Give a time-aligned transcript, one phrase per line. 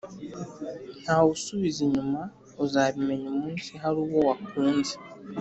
[1.03, 2.21] ntawubusubiza inyuma
[2.63, 4.93] uzabimenya umunsi haruwo wakunze"